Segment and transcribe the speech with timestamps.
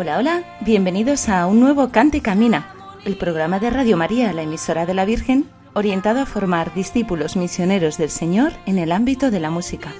[0.00, 2.72] Hola, hola, bienvenidos a un nuevo Cante Camina,
[3.04, 7.98] el programa de Radio María, la emisora de la Virgen, orientado a formar discípulos misioneros
[7.98, 9.92] del Señor en el ámbito de la música.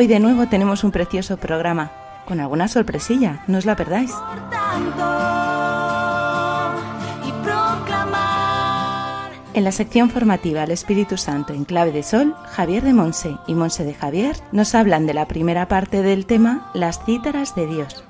[0.00, 1.92] Hoy de nuevo tenemos un precioso programa,
[2.24, 4.10] con alguna sorpresilla, no os la perdáis.
[9.52, 13.52] En la sección formativa El Espíritu Santo en clave de sol, Javier de Monse y
[13.52, 18.02] Monse de Javier nos hablan de la primera parte del tema Las cítaras de Dios.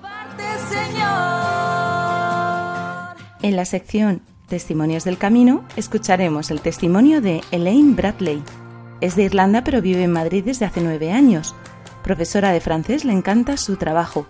[3.43, 8.45] En la sección Testimonios del Camino escucharemos el testimonio de Elaine Bradley.
[9.01, 11.57] Es de Irlanda pero vive en Madrid desde hace nueve años.
[12.03, 14.27] Profesora de francés, le encanta su trabajo.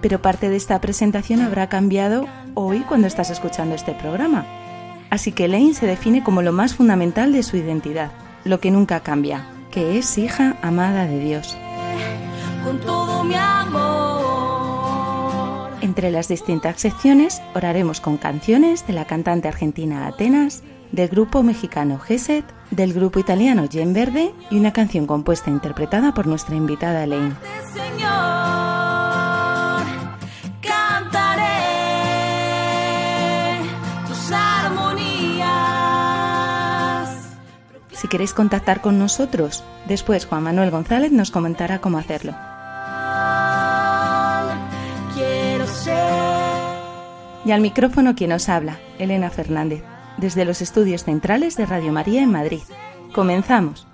[0.00, 4.46] Pero parte de esta presentación habrá cambiado hoy cuando estás escuchando este programa.
[5.10, 8.12] Así que Elaine se define como lo más fundamental de su identidad,
[8.44, 11.56] lo que nunca cambia, que es hija amada de Dios.
[12.64, 14.12] con todo mi amor.
[15.82, 20.62] Entre las distintas secciones oraremos con canciones de la cantante argentina Atenas,
[20.92, 26.14] del grupo mexicano Geset, del grupo italiano Gen Verde y una canción compuesta e interpretada
[26.14, 27.34] por nuestra invitada Elaine.
[37.92, 42.34] Si queréis contactar con nosotros, después Juan Manuel González nos comentará cómo hacerlo.
[47.44, 49.82] Y al micrófono quien os habla, Elena Fernández,
[50.22, 52.62] desde los estudios centrales de Radio María en Madrid.
[53.12, 53.91] Comenzamos.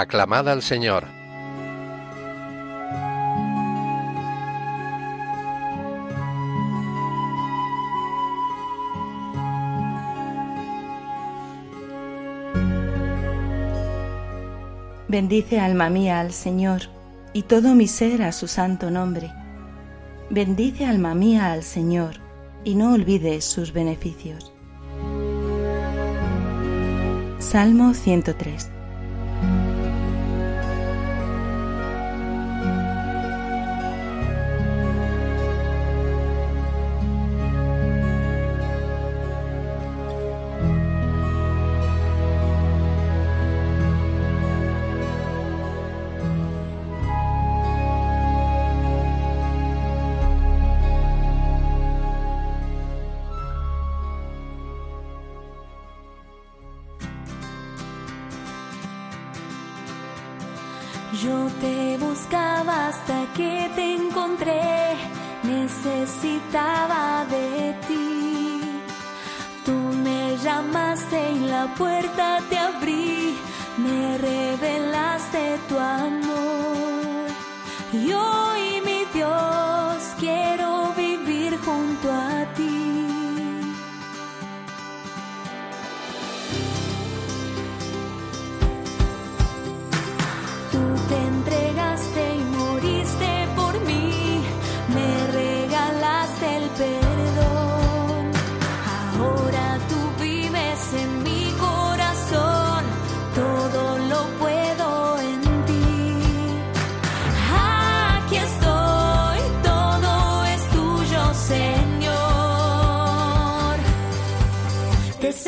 [0.00, 1.08] Aclamad al Señor.
[15.08, 16.82] Bendice alma mía al Señor,
[17.32, 19.32] y todo mi ser a su santo nombre.
[20.30, 22.20] Bendice alma mía al Señor,
[22.62, 24.52] y no olvides sus beneficios.
[27.40, 28.77] Salmo 103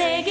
[0.00, 0.29] Te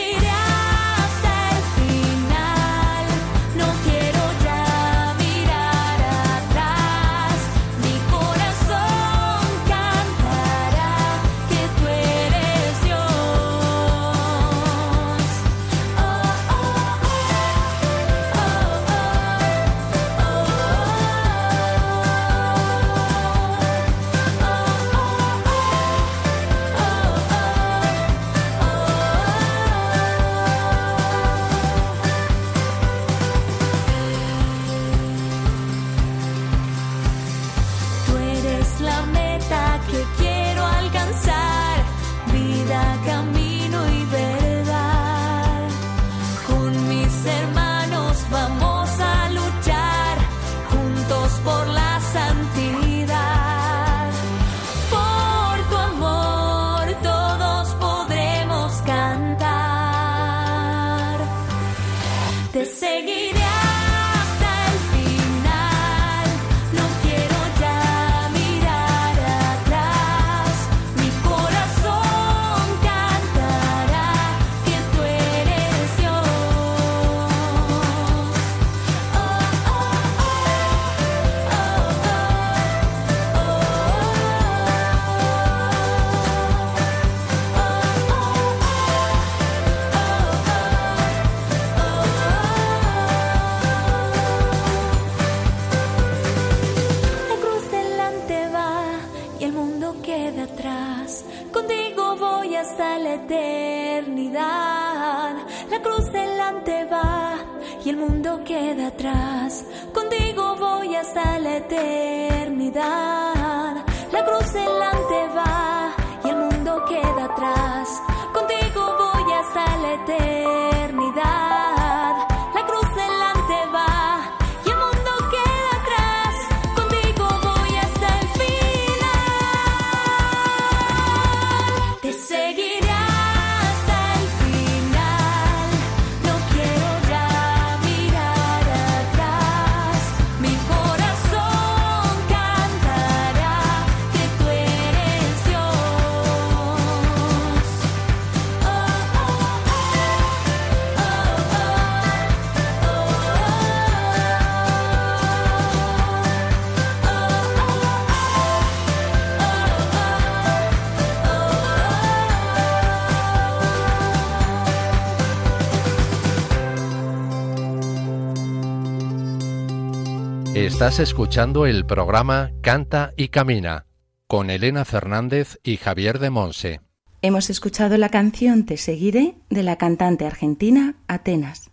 [170.89, 173.85] Estás escuchando el programa Canta y Camina
[174.25, 176.81] con Elena Fernández y Javier de Monse.
[177.21, 181.69] Hemos escuchado la canción Te seguiré de la cantante argentina Atenas.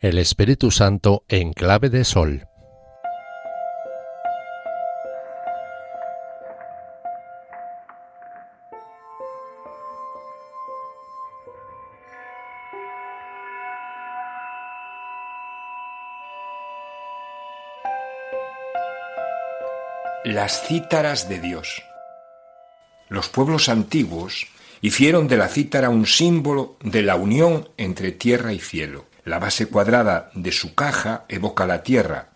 [0.00, 2.47] El Espíritu Santo en clave de sol.
[20.30, 21.82] Las cítaras de Dios.
[23.08, 24.46] Los pueblos antiguos
[24.82, 29.06] hicieron de la cítara un símbolo de la unión entre tierra y cielo.
[29.24, 32.28] La base cuadrada de su caja evoca la tierra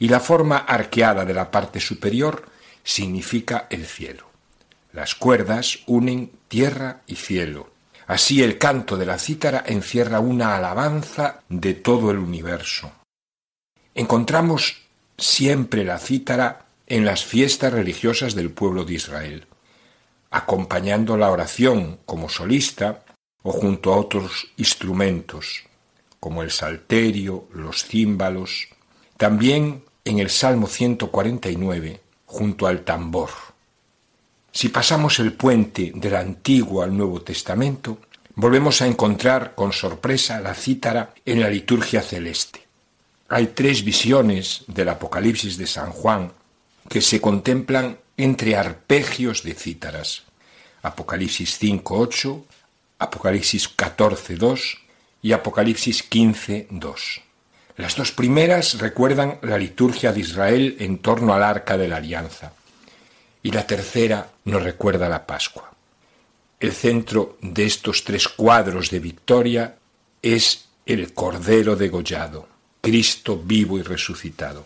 [0.00, 2.48] y la forma arqueada de la parte superior
[2.82, 4.26] significa el cielo.
[4.92, 7.70] Las cuerdas unen tierra y cielo.
[8.08, 12.90] Así el canto de la cítara encierra una alabanza de todo el universo.
[13.94, 14.82] Encontramos
[15.16, 19.46] siempre la cítara en las fiestas religiosas del pueblo de Israel,
[20.30, 23.04] acompañando la oración como solista
[23.42, 25.64] o junto a otros instrumentos,
[26.20, 28.68] como el salterio, los címbalos,
[29.16, 33.30] también en el Salmo 149, junto al tambor.
[34.52, 37.98] Si pasamos el puente del Antiguo al Nuevo Testamento,
[38.34, 42.66] volvemos a encontrar con sorpresa la cítara en la liturgia celeste.
[43.28, 46.32] Hay tres visiones del Apocalipsis de San Juan
[46.88, 50.24] que se contemplan entre arpegios de cítaras.
[50.82, 52.42] Apocalipsis 5.8,
[52.98, 54.78] Apocalipsis 14.2
[55.22, 57.22] y Apocalipsis 15.2.
[57.76, 62.52] Las dos primeras recuerdan la liturgia de Israel en torno al arca de la alianza
[63.42, 65.72] y la tercera nos recuerda la Pascua.
[66.58, 69.76] El centro de estos tres cuadros de victoria
[70.22, 72.48] es el Cordero degollado,
[72.80, 74.64] Cristo vivo y resucitado.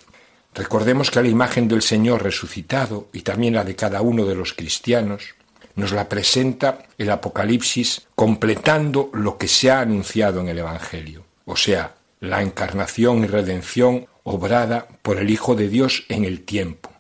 [0.55, 4.53] Recordemos que la imagen del Señor resucitado y también la de cada uno de los
[4.53, 5.35] cristianos
[5.77, 11.57] nos la presenta el Apocalipsis completando lo que se ha anunciado en el Evangelio, o
[11.57, 16.91] sea, la encarnación y redención obrada por el Hijo de Dios en el tiempo.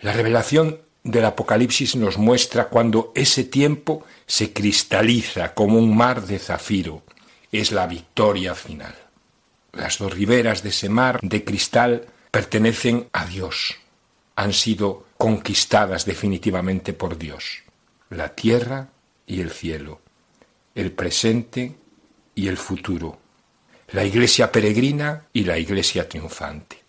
[0.00, 6.38] La revelación del Apocalipsis nos muestra cuando ese tiempo se cristaliza como un mar de
[6.38, 7.02] zafiro.
[7.52, 8.94] Es la victoria final.
[9.72, 13.76] Las dos riberas de ese mar de cristal pertenecen a Dios.
[14.36, 17.62] Han sido conquistadas definitivamente por Dios.
[18.08, 18.88] La tierra
[19.26, 20.00] y el cielo.
[20.74, 21.76] El presente
[22.34, 23.18] y el futuro.
[23.92, 26.82] La iglesia peregrina y la iglesia triunfante.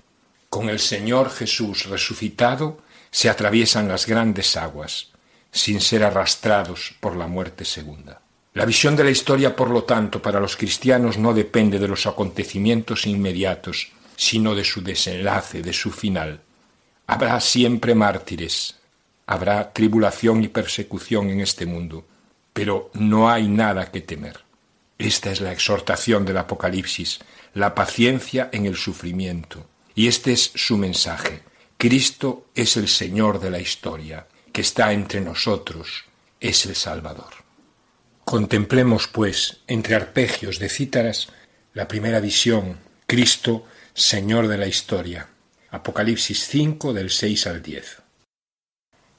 [0.50, 5.10] Con el Señor Jesús resucitado, se atraviesan las grandes aguas,
[5.52, 8.22] sin ser arrastrados por la muerte segunda.
[8.54, 12.06] La visión de la historia, por lo tanto, para los cristianos no depende de los
[12.06, 13.92] acontecimientos inmediatos,
[14.22, 16.42] sino de su desenlace, de su final.
[17.08, 18.76] Habrá siempre mártires,
[19.26, 22.06] habrá tribulación y persecución en este mundo,
[22.54, 24.42] pero no hay nada que temer.
[25.00, 27.18] Esta es la exhortación del Apocalipsis,
[27.56, 31.42] la paciencia en el sufrimiento, y este es su mensaje.
[31.80, 36.04] Cristo es el Señor de la historia, que está entre nosotros,
[36.40, 37.34] es el Salvador.
[38.24, 41.30] Contemplemos, pues, entre arpegios de cítaras,
[41.74, 45.28] la primera visión, Cristo, Señor de la historia.
[45.70, 48.02] Apocalipsis 5 del 6 al 10.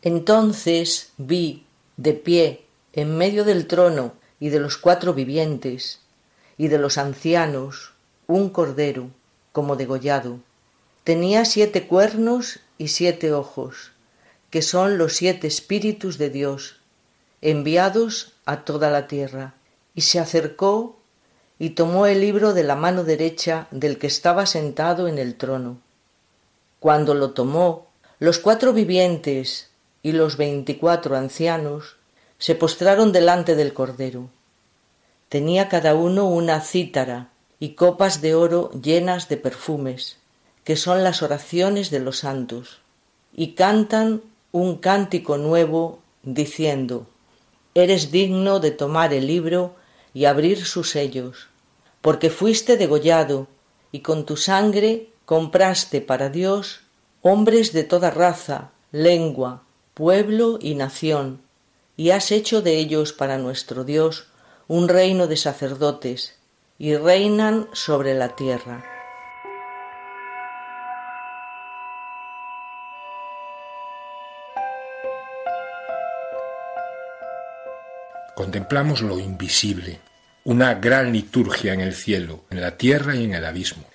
[0.01, 1.67] Entonces vi,
[1.99, 2.65] de pie,
[2.95, 6.01] en medio del trono y de los cuatro vivientes,
[6.57, 7.93] y de los ancianos,
[8.27, 9.11] un cordero,
[9.53, 10.41] como degollado
[11.05, 13.91] Tenía siete cuernos y siete ojos,
[14.51, 16.77] que son los siete espíritus de Dios,
[17.41, 19.55] enviados a toda la tierra.
[19.95, 20.99] Y se acercó
[21.63, 25.79] y tomó el libro de la mano derecha del que estaba sentado en el trono.
[26.81, 27.87] Cuando lo tomó,
[28.19, 29.71] los cuatro vivientes
[30.03, 31.99] y los veinticuatro ancianos
[32.39, 34.29] se postraron delante del Cordero.
[35.29, 37.29] Tenía cada uno una cítara
[37.61, 40.17] y copas de oro llenas de perfumes
[40.65, 42.81] que son las oraciones de los santos,
[43.33, 47.07] y cantan un cántico nuevo diciendo,
[47.77, 49.77] Eres digno de tomar el libro
[50.13, 51.52] y abrir sus sellos,
[52.03, 53.49] porque fuiste degollado,
[53.93, 56.81] y con tu sangre compraste para Dios
[57.23, 59.63] hombres de toda raza, lengua,
[59.95, 61.41] pueblo y nación,
[61.97, 64.27] y has hecho de ellos para nuestro Dios
[64.67, 66.39] un reino de sacerdotes,
[66.79, 68.85] y reinan sobre la tierra.
[78.35, 80.01] Contemplamos lo invisible,
[80.45, 83.89] una gran liturgia en el cielo, en la tierra y en el abismo.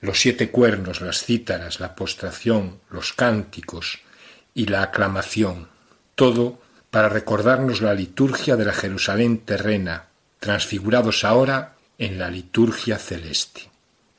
[0.00, 4.00] Los siete cuernos, las cítaras, la postración, los cánticos
[4.54, 5.68] y la aclamación,
[6.14, 6.60] todo
[6.90, 10.06] para recordarnos la liturgia de la Jerusalén terrena,
[10.38, 13.70] transfigurados ahora en la liturgia celeste.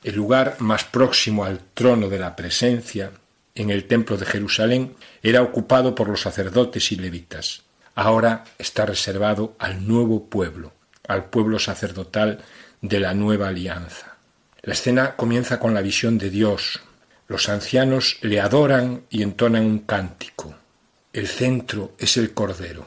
[0.02, 3.10] El lugar más próximo al trono de la presencia,
[3.54, 7.62] en el templo de Jerusalén, era ocupado por los sacerdotes y levitas
[7.94, 10.72] ahora está reservado al nuevo pueblo,
[11.06, 12.38] al pueblo sacerdotal
[12.80, 14.16] de la nueva alianza.
[14.62, 16.80] La escena comienza con la visión de Dios.
[17.28, 20.54] Los ancianos le adoran y entonan un cántico.
[21.12, 22.86] El centro es el Cordero.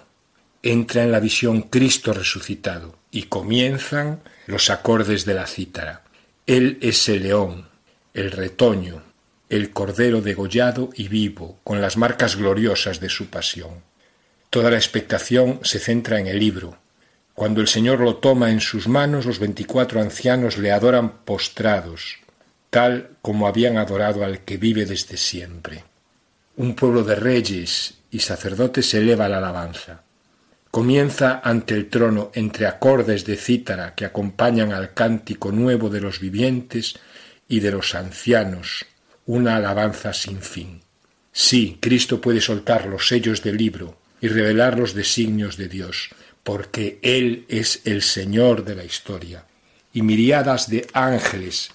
[0.64, 6.04] Entra en la visión Cristo resucitado y comienzan los acordes de la cítara.
[6.48, 7.68] Él es el león,
[8.14, 9.04] el retoño,
[9.50, 13.84] el Cordero degollado y vivo, con las marcas gloriosas de su pasión.
[14.50, 16.78] Toda la expectación se centra en el libro.
[17.36, 22.16] Cuando el Señor lo toma en sus manos, los veinticuatro ancianos le adoran postrados,
[22.70, 25.84] tal como habían adorado al que vive desde siempre.
[26.56, 30.02] Un pueblo de reyes y sacerdotes eleva la alabanza.
[30.72, 36.22] Comienza ante el trono entre acordes de cítara que acompañan al cántico nuevo de los
[36.22, 36.96] vivientes
[37.50, 38.86] y de los ancianos,
[39.26, 40.82] una alabanza sin fin.
[41.34, 46.10] Sí, Cristo puede soltar los sellos del libro, y revelar los designios de Dios,
[46.46, 49.48] porque Él es el Señor de la historia.
[49.94, 51.72] Y miriadas de ángeles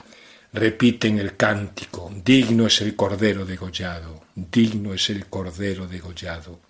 [0.52, 6.60] repiten el cántico, digno es el Cordero degollado, digno es el Cordero degollado,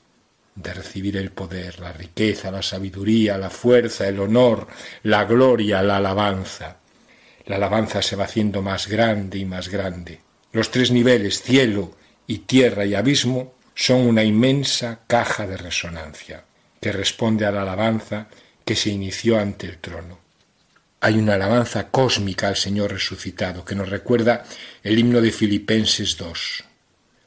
[0.55, 4.67] de recibir el poder, la riqueza, la sabiduría, la fuerza, el honor,
[5.03, 6.79] la gloria, la alabanza.
[7.45, 10.21] La alabanza se va haciendo más grande y más grande.
[10.53, 11.95] Los tres niveles, cielo
[12.27, 16.45] y tierra y abismo, son una inmensa caja de resonancia
[16.81, 18.29] que responde a la alabanza
[18.65, 20.19] que se inició ante el trono.
[21.03, 24.45] hay una alabanza cósmica al Señor resucitado que nos recuerda
[24.83, 26.65] el himno de Filipenses 2.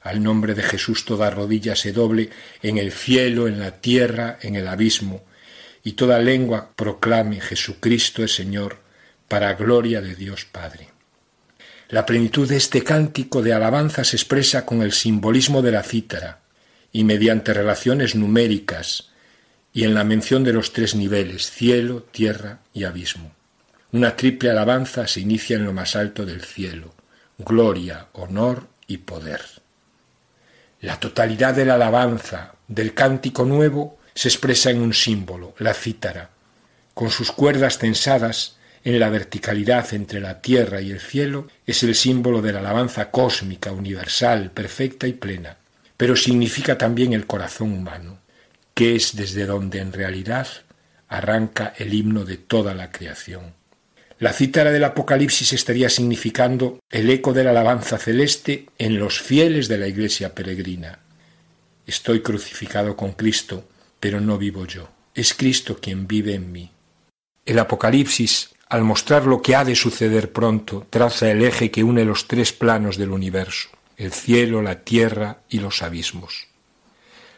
[0.02, 2.30] Al nombre de Jesús toda rodilla se doble
[2.62, 5.24] en el cielo, en la tierra, en el abismo,
[5.84, 8.78] y toda lengua proclame Jesucristo es Señor,
[9.28, 10.90] para gloria de Dios Padre.
[11.90, 16.42] La plenitud de este cántico de alabanza se expresa con el simbolismo de la cítara
[16.92, 19.13] y mediante relaciones numéricas
[19.74, 23.32] y en la mención de los tres niveles, cielo, tierra y abismo.
[23.92, 26.94] Una triple alabanza se inicia en lo más alto del cielo,
[27.40, 29.42] gloria, honor y poder.
[30.82, 36.30] La totalidad de la alabanza del cántico nuevo se expresa en un símbolo, la cítara,
[36.94, 41.96] con sus cuerdas tensadas en la verticalidad entre la tierra y el cielo, es el
[41.96, 45.58] símbolo de la alabanza cósmica, universal, perfecta y plena,
[45.96, 48.20] pero significa también el corazón humano,
[48.74, 50.48] que es desde donde en realidad
[51.08, 53.54] arranca el himno de toda la creación.
[54.20, 59.68] La cítara del Apocalipsis estaría significando el eco de la alabanza celeste en los fieles
[59.68, 61.00] de la iglesia peregrina.
[61.86, 63.68] Estoy crucificado con Cristo,
[64.00, 64.90] pero no vivo yo.
[65.14, 66.72] Es Cristo quien vive en mí.
[67.46, 72.06] El Apocalipsis, al mostrar lo que ha de suceder pronto, traza el eje que une
[72.06, 76.48] los tres planos del universo, el cielo, la tierra y los abismos.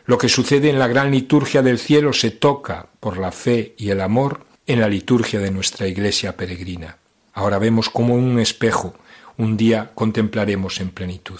[0.06, 3.89] Lo que sucede en la gran liturgia del cielo se toca por la fe y
[3.89, 6.98] el amor en la liturgia de nuestra iglesia peregrina.
[7.34, 8.96] Ahora vemos como un espejo
[9.38, 11.39] un día contemplaremos en plenitud.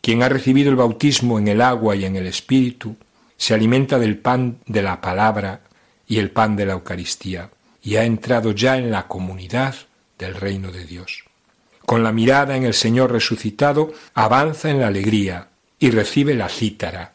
[0.00, 2.96] Quien ha recibido el bautismo en el agua y en el Espíritu,
[3.36, 5.62] se alimenta del pan de la palabra
[6.06, 7.50] y el pan de la Eucaristía,
[7.82, 9.74] y ha entrado ya en la comunidad
[10.18, 11.24] del reino de Dios.
[11.84, 17.12] Con la mirada en el Señor resucitado, avanza en la alegría y recibe la cítara,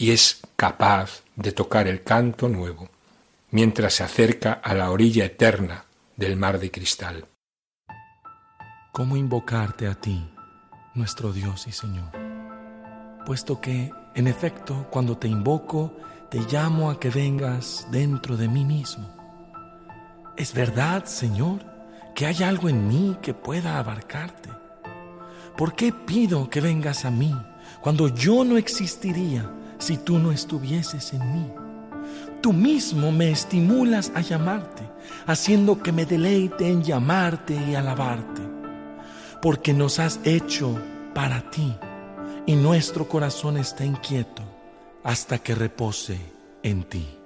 [0.00, 2.88] y es capaz de tocar el canto nuevo
[3.50, 5.84] mientras se acerca a la orilla eterna
[6.16, 7.26] del mar de cristal.
[8.92, 10.26] ¿Cómo invocarte a ti,
[10.94, 12.10] nuestro Dios y Señor?
[13.26, 15.94] Puesto que, en efecto, cuando te invoco,
[16.30, 19.06] te llamo a que vengas dentro de mí mismo.
[20.34, 21.58] ¿Es verdad, Señor,
[22.14, 24.48] que hay algo en mí que pueda abarcarte?
[25.58, 27.36] ¿Por qué pido que vengas a mí
[27.82, 31.46] cuando yo no existiría si tú no estuvieses en mí?
[32.40, 34.88] Tú mismo me estimulas a llamarte,
[35.26, 38.42] haciendo que me deleite en llamarte y alabarte,
[39.42, 40.80] porque nos has hecho
[41.14, 41.74] para ti
[42.46, 44.42] y nuestro corazón está inquieto
[45.02, 46.18] hasta que repose
[46.62, 47.19] en ti.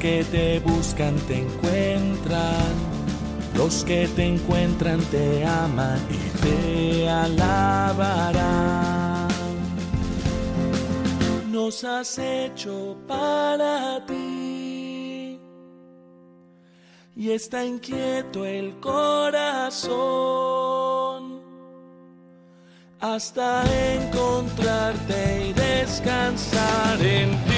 [0.00, 2.72] Que te buscan te encuentran,
[3.54, 8.40] los que te encuentran te aman y te alabarán.
[11.52, 15.38] Nos has hecho para ti.
[17.14, 20.00] Y está inquieto el corazón.
[23.00, 27.49] Hasta encontrarte y descansar en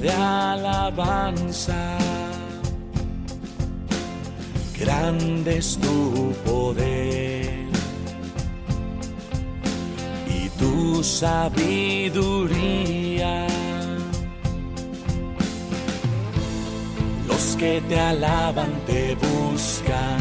[0.00, 1.98] de alabanza.
[4.78, 7.66] Grande es tu poder
[10.28, 12.26] y tu sabiduría.
[17.28, 20.20] Los que te alaban te buscan,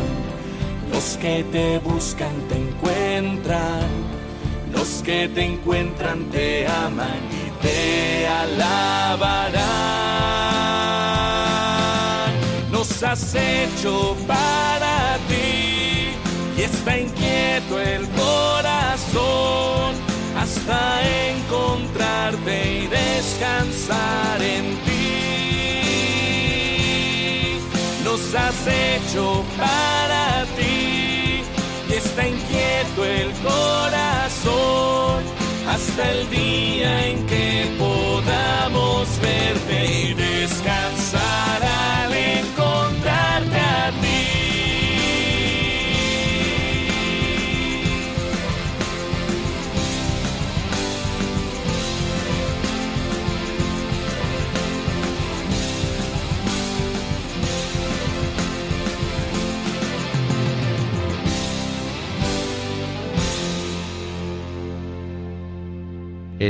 [0.92, 4.16] los que te buscan te encuentran
[4.76, 9.56] los que te encuentran te aman te alabarán.
[12.72, 15.46] Nos has hecho para ti
[16.66, 19.96] está inquieto el corazón
[20.38, 25.02] hasta encontrarte y descansar en ti.
[28.04, 31.44] Nos has hecho para ti
[31.90, 33.55] y está inquieto el corazón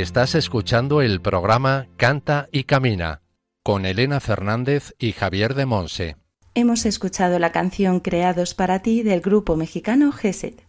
[0.01, 3.21] Estás escuchando el programa Canta y Camina
[3.63, 6.17] con Elena Fernández y Javier de Monse.
[6.53, 10.67] Hemos escuchado la canción Creados para ti del grupo mexicano GESET.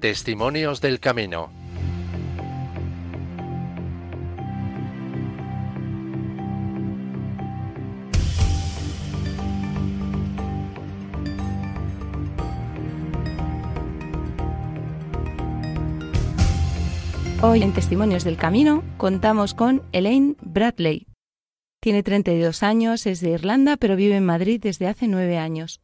[0.00, 1.57] Testimonios del Camino.
[17.40, 21.06] Hoy en Testimonios del Camino contamos con Elaine Bradley.
[21.80, 25.80] Tiene 32 años, es de Irlanda, pero vive en Madrid desde hace nueve años.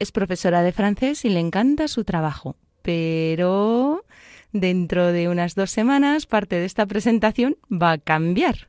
[0.00, 2.56] Es profesora de francés y le encanta su trabajo.
[2.82, 4.04] Pero
[4.50, 8.68] dentro de unas dos semanas parte de esta presentación va a cambiar.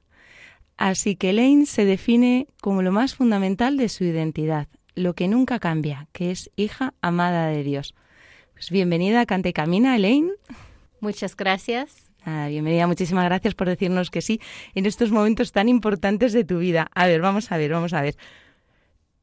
[0.78, 5.58] Así que Elaine se define como lo más fundamental de su identidad, lo que nunca
[5.58, 7.96] cambia, que es hija amada de Dios.
[8.54, 10.34] Pues bienvenida a Cante Camina, Elaine.
[11.00, 12.11] Muchas gracias.
[12.24, 14.40] Ah, bienvenida, muchísimas gracias por decirnos que sí
[14.76, 16.88] en estos momentos tan importantes de tu vida.
[16.94, 18.16] A ver, vamos a ver, vamos a ver.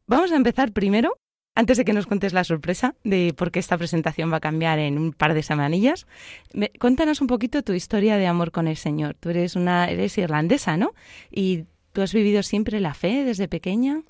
[0.07, 1.19] Vamos a empezar primero,
[1.55, 4.79] antes de que nos contes la sorpresa de por qué esta presentación va a cambiar
[4.79, 6.07] en un par de semanillas.
[6.53, 9.17] Me, cuéntanos un poquito tu historia de amor con el Señor.
[9.19, 10.93] Tú eres una, eres irlandesa, ¿no?
[11.31, 14.03] Y tú has vivido siempre la fe desde pequeña.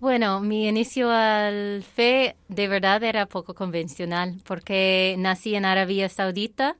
[0.00, 6.76] Bueno, mi inicio al fe de verdad era poco convencional porque nací en Arabia Saudita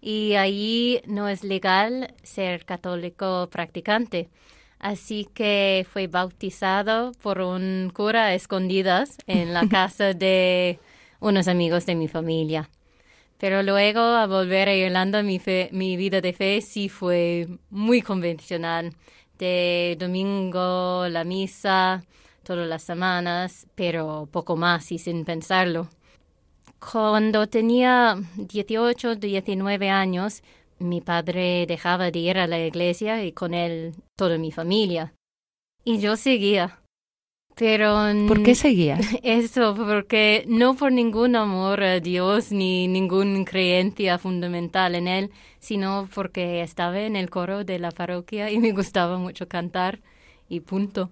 [0.00, 4.28] y allí no es legal ser católico practicante.
[4.78, 10.78] Así que fui bautizado por un cura a escondidas en la casa de
[11.20, 12.68] unos amigos de mi familia.
[13.38, 18.02] Pero luego, a volver a Irlanda, mi, fe, mi vida de fe sí fue muy
[18.02, 18.94] convencional.
[19.38, 22.02] De domingo, la misa,
[22.42, 25.88] todas las semanas, pero poco más y sin pensarlo.
[26.78, 30.42] Cuando tenía 18, 19 años,
[30.78, 35.14] mi padre dejaba de ir a la iglesia y con él toda mi familia.
[35.84, 36.80] Y yo seguía.
[37.54, 37.96] Pero
[38.28, 38.98] ¿Por qué seguía?
[39.22, 46.06] Eso, porque no por ningún amor a Dios ni ninguna creencia fundamental en él, sino
[46.14, 50.00] porque estaba en el coro de la parroquia y me gustaba mucho cantar
[50.50, 51.10] y punto.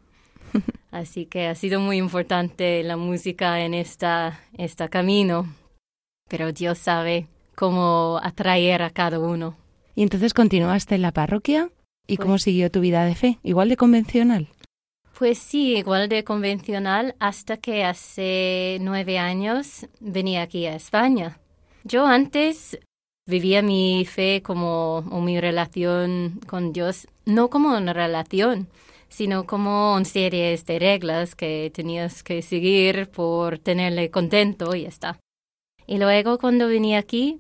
[0.91, 5.47] Así que ha sido muy importante la música en esta, este camino.
[6.29, 9.57] Pero Dios sabe cómo atraer a cada uno.
[9.95, 11.71] ¿Y entonces continuaste en la parroquia?
[12.07, 13.39] ¿Y pues, cómo siguió tu vida de fe?
[13.43, 14.49] ¿Igual de convencional?
[15.17, 21.39] Pues sí, igual de convencional hasta que hace nueve años venía aquí a España.
[21.85, 22.79] Yo antes
[23.27, 28.67] vivía mi fe como o mi relación con Dios, no como una relación,
[29.15, 34.89] sino como una serie de reglas que tenías que seguir por tenerle contento y ya
[34.89, 35.21] está.
[35.87, 37.39] Y luego cuando venía aquí,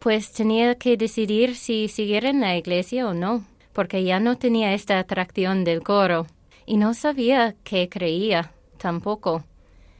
[0.00, 4.74] pues tenía que decidir si seguir en la iglesia o no, porque ya no tenía
[4.74, 6.26] esta atracción del coro
[6.66, 9.44] y no sabía qué creía tampoco.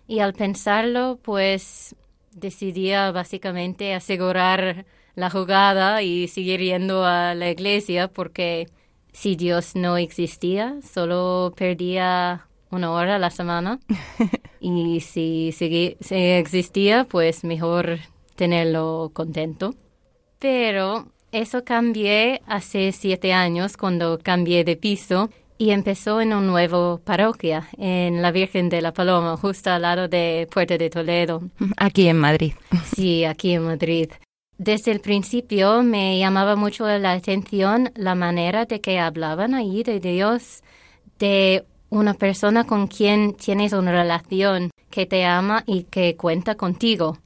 [0.08, 1.94] Y al pensarlo, pues
[2.32, 8.66] decidía básicamente asegurar la jugada y seguir yendo a la iglesia porque
[9.12, 13.79] si Dios no existía, solo perdía una hora a la semana.
[14.61, 17.98] y si, si, si, existía, pues mejor
[18.35, 19.75] tenerlo contento.
[20.38, 27.01] Pero eso cambié hace siete años cuando cambié de piso y empezó en un nuevo
[27.05, 31.42] parroquia, en la Virgen de la Paloma, justo al lado de Puerta de Toledo.
[31.77, 32.55] Aquí en Madrid.
[32.96, 34.11] Sí, aquí en Madrid.
[34.64, 39.98] Desde el principio me llamaba mucho la atención la manera de que hablaban ahí de
[39.98, 40.62] Dios,
[41.18, 47.18] de una persona con quien tienes una relación que te ama y que cuenta contigo,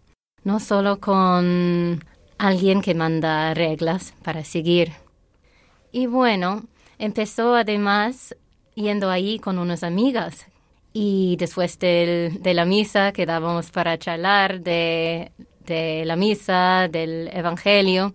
[0.44, 2.02] no solo con
[2.38, 4.92] alguien que manda reglas para seguir.
[5.92, 6.64] Y bueno,
[6.98, 8.34] empezó además
[8.76, 10.46] yendo ahí con unas amigas.
[10.94, 15.32] Y después de la misa quedábamos para charlar de,
[15.66, 18.14] de la misa, del Evangelio.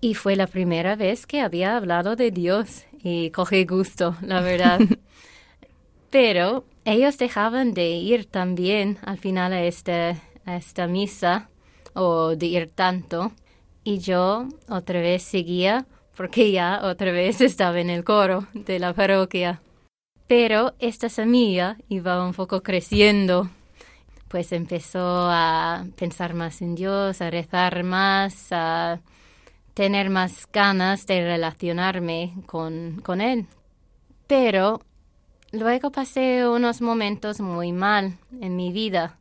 [0.00, 4.80] Y fue la primera vez que había hablado de Dios y cogí gusto, la verdad.
[6.10, 11.48] Pero ellos dejaban de ir también al final a, este, a esta misa
[11.94, 13.32] o de ir tanto.
[13.84, 18.92] Y yo otra vez seguía porque ya otra vez estaba en el coro de la
[18.92, 19.62] parroquia.
[20.26, 23.48] Pero esta semilla iba un poco creciendo,
[24.28, 29.00] pues empezó a pensar más en Dios, a rezar más, a
[29.74, 33.46] tener más ganas de relacionarme con, con Él.
[34.26, 34.80] Pero
[35.52, 39.18] luego pasé unos momentos muy mal en mi vida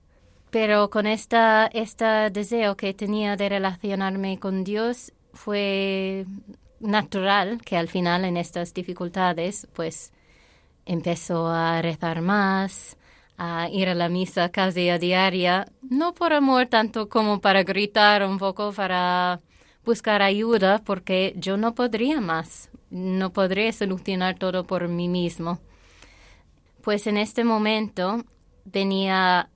[0.49, 6.25] pero con esta, este deseo que tenía de relacionarme con Dios fue
[6.79, 10.11] natural que al final en estas dificultades pues
[10.85, 12.97] empezó a rezar más,
[13.37, 18.25] a ir a la misa casi a diaria, no por amor tanto como para gritar
[18.25, 19.41] un poco, para
[19.85, 25.59] buscar ayuda, porque yo no podría más, no podría solucionar todo por mí mismo.
[26.81, 28.23] Pues en este momento
[28.65, 29.49] venía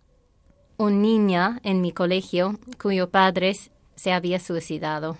[0.77, 3.55] una niña en mi colegio cuyo padre
[3.95, 5.17] se había suicidado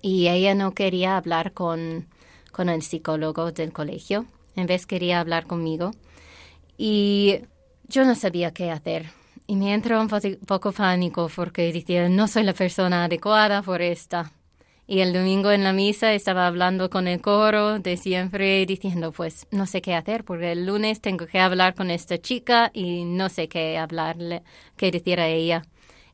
[0.00, 2.08] y ella no quería hablar con,
[2.52, 5.92] con el psicólogo del colegio, en vez quería hablar conmigo
[6.76, 7.40] y
[7.88, 9.06] yo no sabía qué hacer.
[9.46, 10.08] Y me entró un
[10.46, 14.32] poco pánico porque decía, no soy la persona adecuada por esta.
[14.86, 19.46] Y el domingo en la misa estaba hablando con el coro de siempre diciendo, pues
[19.50, 23.30] no sé qué hacer porque el lunes tengo que hablar con esta chica y no
[23.30, 24.42] sé qué hablarle,
[24.76, 25.62] qué decir a ella.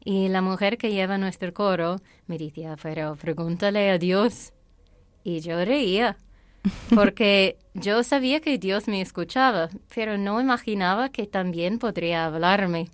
[0.05, 4.53] Y la mujer que lleva nuestro coro me decía, pero pregúntale a Dios.
[5.25, 6.17] Y yo reía
[6.95, 12.89] porque yo sabía que Dios me escuchaba, pero no imaginaba que también podría hablarme.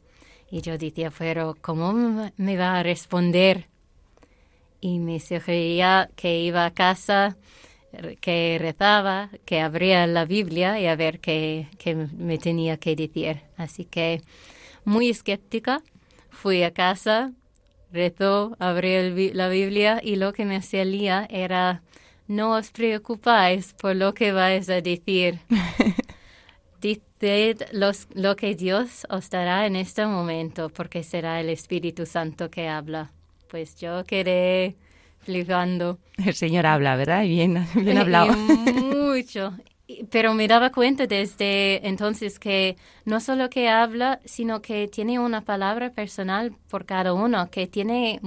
[0.50, 1.92] Y yo decía, pero ¿cómo
[2.36, 3.66] me va a responder?
[4.80, 7.36] y me sugería que iba a casa,
[8.20, 11.66] que rezaba, que abría la Biblia y a ver qué,
[12.16, 13.40] me tenía que decir.
[13.56, 14.22] Así que
[14.84, 15.82] muy escéptica,
[16.30, 17.32] fui a casa,
[17.92, 21.82] rezó, abrí la Biblia y lo que me salía era
[22.28, 25.40] no os preocupáis por lo que vais a decir.
[26.80, 32.68] Diced lo que Dios os dará en este momento, porque será el Espíritu Santo que
[32.68, 33.10] habla
[33.48, 34.76] pues yo quedé
[35.20, 35.98] flipando.
[36.24, 37.22] El Señor habla, ¿verdad?
[37.22, 38.34] Bien, bien hablado.
[38.36, 39.52] mucho.
[40.10, 45.42] Pero me daba cuenta desde entonces que no solo que habla, sino que tiene una
[45.42, 48.20] palabra personal por cada uno, que tiene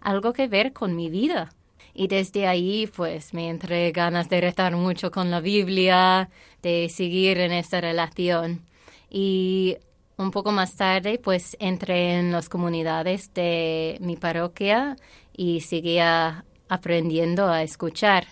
[0.00, 1.50] algo que ver con mi vida.
[1.94, 6.30] Y desde ahí, pues, me entré ganas de rezar mucho con la Biblia,
[6.62, 8.62] de seguir en esta relación.
[9.10, 9.76] Y
[10.16, 14.96] un poco más tarde, pues entré en las comunidades de mi parroquia
[15.36, 18.26] y seguía aprendiendo a escuchar.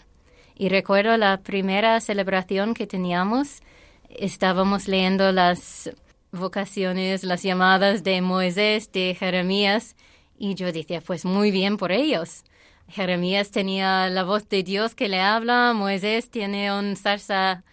[0.57, 3.61] Y recuerdo la primera celebración que teníamos,
[4.09, 5.91] estábamos leyendo las
[6.33, 9.97] vocaciones, las llamadas de Moisés, de Jeremías,
[10.39, 12.45] y yo decía, pues muy bien por ellos.
[12.91, 17.65] Jeremías tenía la voz de Dios que le habla, Moisés tiene un zarza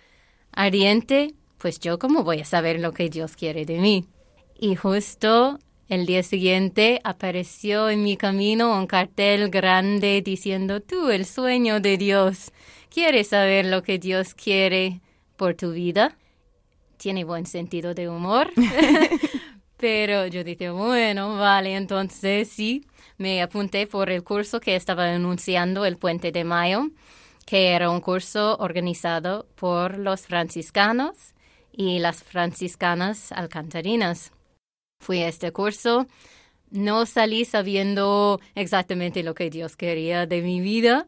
[0.52, 4.06] ardiente, pues yo cómo voy a saber lo que Dios quiere de mí.
[4.60, 11.26] Y justo el día siguiente apareció en mi camino un cartel grande diciendo, tú, el
[11.26, 12.52] sueño de Dios,
[12.90, 15.00] ¿quieres saber lo que Dios quiere
[15.36, 16.18] por tu vida?
[16.98, 18.52] Tiene buen sentido de humor.
[19.78, 22.84] Pero yo dije, bueno, vale, entonces sí,
[23.18, 26.90] me apunté por el curso que estaba anunciando el Puente de Mayo,
[27.46, 31.34] que era un curso organizado por los franciscanos
[31.72, 34.32] y las franciscanas alcantarinas.
[35.00, 36.08] Fui a este curso,
[36.70, 41.06] no salí sabiendo exactamente lo que Dios quería de mi vida,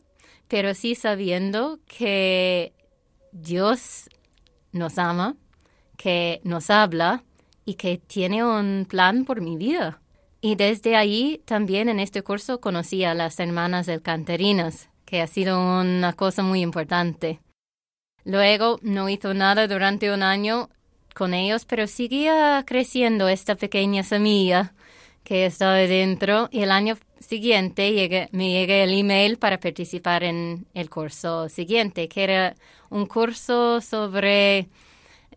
[0.47, 2.73] pero sí sabiendo que
[3.31, 4.09] Dios
[4.71, 5.35] nos ama,
[5.97, 7.23] que nos habla
[7.65, 10.01] y que tiene un plan por mi vida.
[10.41, 15.27] Y desde ahí también en este curso conocí a las hermanas del Canterinas, que ha
[15.27, 17.39] sido una cosa muy importante.
[18.23, 20.69] Luego no hizo nada durante un año
[21.13, 24.73] con ellos, pero seguía creciendo esta pequeña semilla
[25.23, 30.89] que estaba dentro y el año siguiente me llegué el email para participar en el
[30.89, 32.55] curso siguiente, que era
[32.89, 34.69] un curso sobre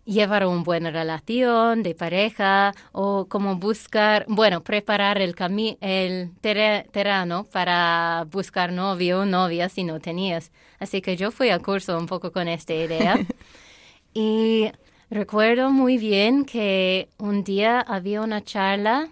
[0.05, 5.35] llevar una buena relación de pareja o cómo buscar, bueno, preparar el,
[5.81, 10.53] el terreno para buscar novio o novia si no tenías.
[10.79, 13.15] Así que yo fui al curso un poco con esta idea.
[14.15, 14.71] Y
[15.09, 19.09] recuerdo muy bien que un día había una charla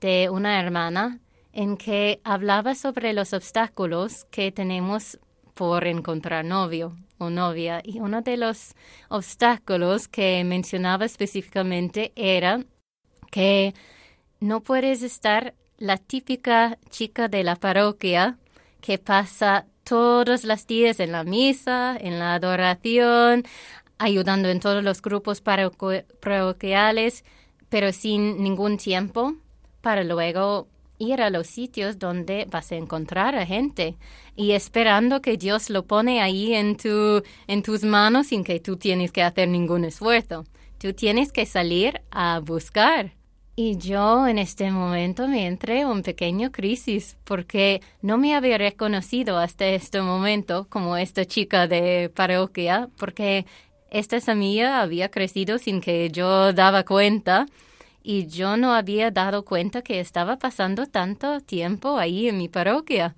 [0.00, 1.18] de una hermana
[1.52, 5.18] en que hablaba sobre los obstáculos que tenemos
[5.54, 7.80] por encontrar novio o novia.
[7.84, 8.74] Y uno de los
[9.08, 12.64] obstáculos que mencionaba específicamente era
[13.30, 13.74] que
[14.40, 18.38] no puedes estar la típica chica de la parroquia
[18.80, 23.44] que pasa todos los días en la misa, en la adoración,
[23.98, 27.24] ayudando en todos los grupos parroquiales,
[27.68, 29.34] pero sin ningún tiempo
[29.80, 33.96] para luego ir a los sitios donde vas a encontrar a gente
[34.36, 38.76] y esperando que Dios lo pone ahí en, tu, en tus manos sin que tú
[38.76, 40.44] tienes que hacer ningún esfuerzo.
[40.78, 43.12] Tú tienes que salir a buscar.
[43.56, 48.56] Y yo en este momento me entré en un pequeño crisis porque no me había
[48.56, 53.46] reconocido hasta este momento como esta chica de parroquia porque
[53.90, 57.46] esta semilla había crecido sin que yo daba cuenta
[58.08, 63.14] y yo no había dado cuenta que estaba pasando tanto tiempo ahí en mi parroquia.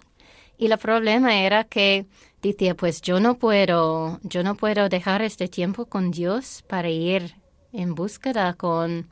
[0.59, 2.07] Y el problema era que
[2.43, 7.37] decía, pues yo no puedo, yo no puedo dejar este tiempo con Dios para ir
[7.73, 9.09] en búsqueda con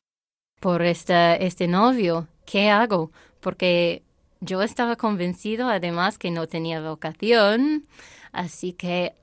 [0.58, 3.12] por este, este novio, ¿qué hago?
[3.38, 4.02] Porque
[4.40, 7.86] yo estaba convencido además que no tenía vocación,
[8.32, 9.14] así que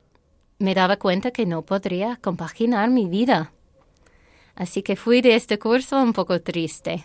[0.57, 3.51] me daba cuenta que no podría compaginar mi vida.
[4.55, 7.03] Así que fui de este curso un poco triste.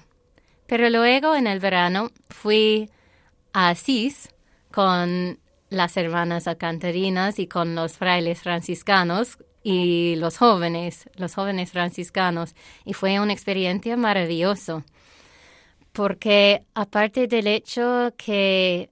[0.66, 2.88] Pero luego en el verano fui
[3.52, 4.28] a Asís
[4.70, 12.54] con las hermanas alcantarinas y con los frailes franciscanos y los jóvenes, los jóvenes franciscanos,
[12.84, 14.84] y fue una experiencia maravillosa,
[15.92, 18.90] porque aparte del hecho que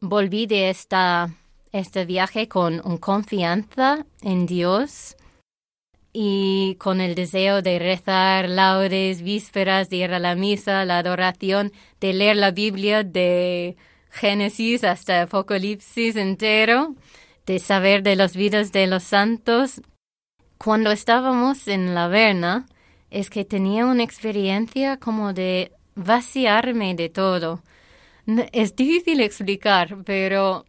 [0.00, 1.30] volví de esta,
[1.72, 5.16] este viaje con un confianza en Dios
[6.20, 11.70] y con el deseo de rezar laudes, vísperas, de ir a la misa, la adoración,
[12.00, 13.76] de leer la Biblia de
[14.10, 16.96] Génesis hasta Apocalipsis entero,
[17.46, 19.80] de saber de las vidas de los santos
[20.58, 22.66] cuando estábamos en la Verna,
[23.10, 27.62] es que tenía una experiencia como de vaciarme de todo.
[28.50, 30.64] Es difícil explicar, pero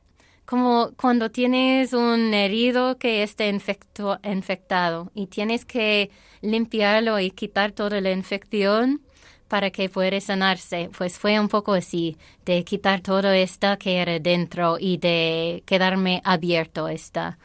[0.49, 6.09] como cuando tienes un herido que está infectado y tienes que
[6.41, 8.99] limpiarlo y quitar toda la infección
[9.47, 14.17] para que pueda sanarse, pues fue un poco así, de quitar todo esto que era
[14.17, 17.37] dentro y de quedarme abierto esta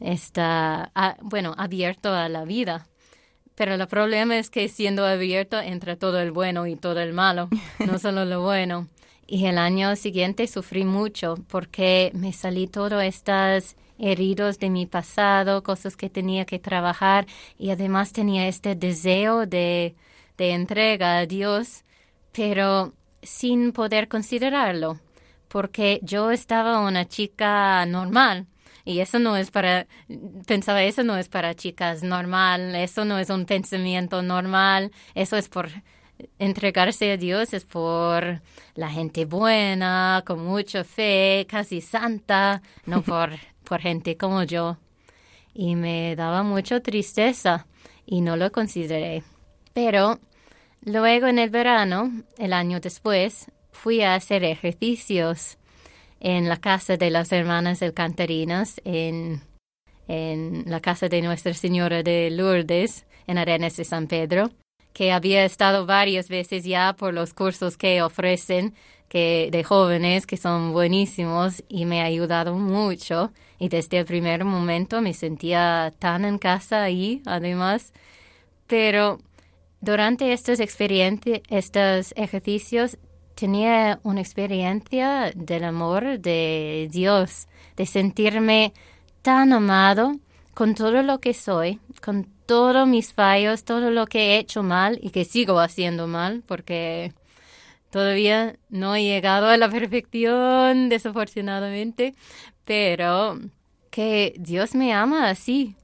[0.00, 2.86] está, ah, bueno, abierto a la vida.
[3.54, 7.50] Pero el problema es que siendo abierto entra todo el bueno y todo el malo,
[7.86, 8.88] no solo lo bueno.
[9.32, 15.62] Y el año siguiente sufrí mucho porque me salí todos estos heridos de mi pasado,
[15.62, 19.94] cosas que tenía que trabajar y además tenía este deseo de,
[20.36, 21.84] de entrega a Dios,
[22.32, 24.98] pero sin poder considerarlo,
[25.46, 28.48] porque yo estaba una chica normal
[28.84, 29.86] y eso no es para,
[30.48, 35.48] pensaba, eso no es para chicas normal, eso no es un pensamiento normal, eso es
[35.48, 35.68] por
[36.38, 38.40] entregarse a Dios, es por
[38.74, 43.30] la gente buena, con mucha fe, casi santa, no por,
[43.64, 44.78] por gente como yo.
[45.54, 47.66] Y me daba mucha tristeza
[48.06, 49.22] y no lo consideré.
[49.72, 50.18] Pero
[50.82, 55.58] luego en el verano, el año después, fui a hacer ejercicios
[56.20, 59.42] en la casa de las hermanas Alcantarinas, en,
[60.06, 64.50] en la casa de Nuestra Señora de Lourdes, en Arenas de San Pedro,
[64.92, 68.74] que había estado varias veces ya por los cursos que ofrecen
[69.08, 73.32] que, de jóvenes que son buenísimos y me ha ayudado mucho.
[73.58, 77.92] Y desde el primer momento me sentía tan en casa ahí, además.
[78.66, 79.18] Pero
[79.80, 82.98] durante estos estos ejercicios,
[83.34, 88.72] tenía una experiencia del amor de Dios, de sentirme
[89.22, 90.12] tan amado
[90.54, 94.98] con todo lo que soy, con todos mis fallos, todo lo que he hecho mal
[95.00, 97.12] y que sigo haciendo mal, porque
[97.90, 102.12] todavía no he llegado a la perfección, desafortunadamente,
[102.64, 103.38] pero
[103.92, 105.76] que Dios me ama así,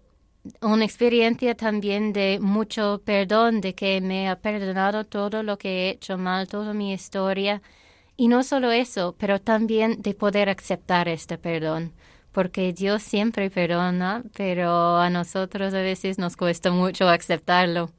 [0.60, 5.90] una experiencia también de mucho perdón, de que me ha perdonado todo lo que he
[5.90, 7.62] hecho mal, toda mi historia.
[8.16, 11.92] Y no solo eso, pero también de poder aceptar este perdón,
[12.36, 17.92] porque Dios siempre perdona, pero a nosotros a veces nos cuesta mucho aceptarlo.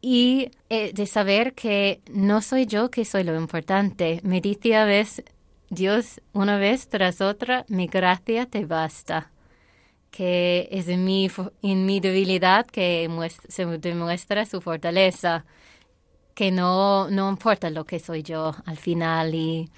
[0.00, 4.20] Y eh, de saber que no soy yo que soy lo importante.
[4.22, 5.26] Me dice a veces,
[5.68, 9.30] Dios, una vez tras otra, mi gracia te basta
[10.10, 11.30] que es en mi,
[11.60, 13.10] en mi debilidad que
[13.46, 15.44] se demuestra su fortaleza,
[16.34, 19.68] que no, no importa lo que soy yo al final y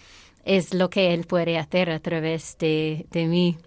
[0.44, 3.58] es lo que Él puede hacer a través de, de mí.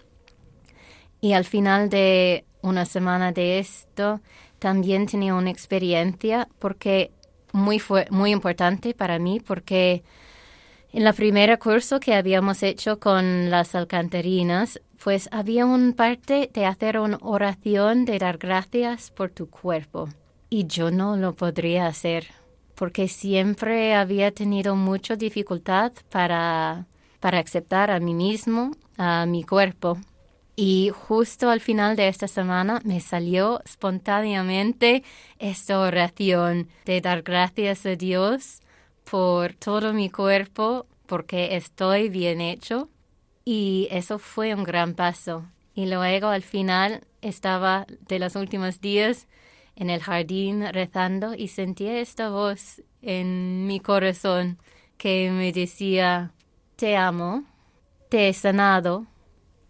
[1.25, 4.21] Y al final de una semana de esto,
[4.59, 7.09] también tenía una experiencia porque
[7.51, 10.03] muy, fue, muy importante para mí porque
[10.93, 16.67] en la primera curso que habíamos hecho con las alcantarinas, pues había un parte de
[16.67, 20.07] hacer una oración de dar gracias por tu cuerpo.
[20.51, 22.27] Y yo no lo podría hacer
[22.75, 26.85] porque siempre había tenido mucha dificultad para,
[27.19, 29.97] para aceptar a mí mismo, a mi cuerpo.
[30.55, 35.03] Y justo al final de esta semana me salió espontáneamente
[35.37, 38.61] esta oración de dar gracias a Dios
[39.03, 42.89] por todo mi cuerpo, porque estoy bien hecho.
[43.43, 45.45] Y eso fue un gran paso.
[45.75, 49.27] Y luego al final estaba de los últimos días
[49.75, 54.57] en el jardín rezando y sentí esta voz en mi corazón
[54.97, 56.31] que me decía,
[56.77, 57.43] te amo,
[58.09, 59.05] te he sanado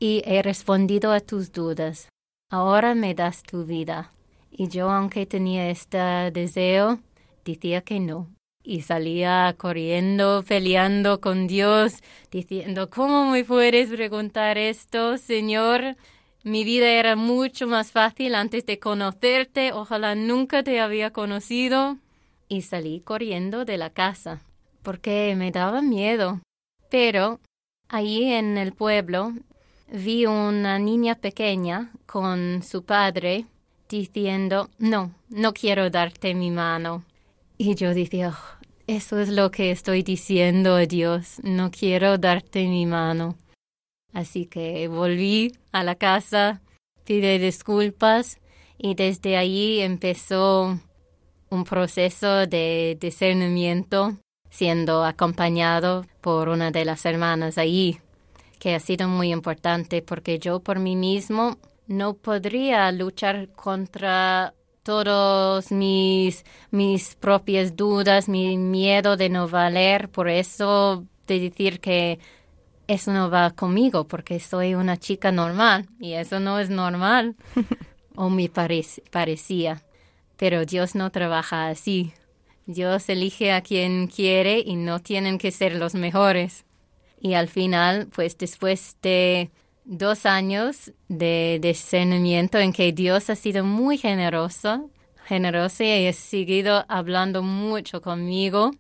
[0.05, 2.09] y he respondido a tus dudas.
[2.51, 4.11] Ahora me das tu vida.
[4.51, 5.97] Y yo, aunque tenía este
[6.31, 6.99] deseo,
[7.43, 8.29] decía que no.
[8.63, 15.95] Y salía corriendo, peleando con Dios, diciendo, ¿cómo me puedes preguntar esto, Señor?
[16.43, 21.97] Mi vida era mucho más fácil antes de conocerte, ojalá nunca te había conocido.
[22.47, 24.43] Y salí corriendo de la casa,
[24.83, 26.41] porque me daba miedo.
[26.91, 27.39] Pero
[27.89, 29.33] allí en el pueblo
[29.91, 33.45] vi una niña pequeña con su padre
[33.89, 37.03] diciendo, no, no quiero darte mi mano.
[37.57, 42.67] Y yo decía, oh, eso es lo que estoy diciendo a Dios, no quiero darte
[42.67, 43.35] mi mano.
[44.13, 46.61] Así que volví a la casa,
[47.03, 48.39] pide disculpas
[48.77, 50.79] y desde ahí empezó
[51.49, 54.17] un proceso de discernimiento
[54.49, 57.99] siendo acompañado por una de las hermanas ahí,
[58.55, 64.53] que ha sido muy importante porque yo por mí mismo no podría luchar contra
[64.83, 72.19] todos mis, mis propias dudas, mi miedo de no valer, por eso de decir que
[72.87, 77.35] eso no va conmigo porque soy una chica normal y eso no es normal
[78.15, 79.81] o me parecía.
[80.37, 82.13] Pero Dios no trabaja así.
[82.65, 86.64] Dios elige a quien quiere y no tienen que ser los mejores.
[87.25, 89.49] Y al final, pues después de
[89.83, 94.91] dos años de discernimiento en que Dios ha sido muy generoso,
[95.25, 98.73] generoso y ha seguido hablando mucho conmigo,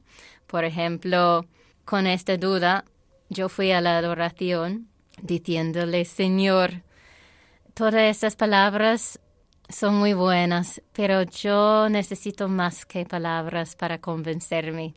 [0.45, 1.47] por ejemplo,
[1.85, 2.85] con esta duda,
[3.29, 4.89] yo fui a la adoración
[5.23, 6.83] diciéndole, Señor,
[7.73, 9.19] todas estas palabras
[9.69, 14.93] son muy buenas, pero yo necesito más que palabras para convencerme.